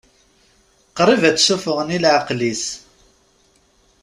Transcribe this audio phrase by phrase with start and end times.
[0.97, 2.65] Qrib ad tt-ssufɣen i leɛqel-is.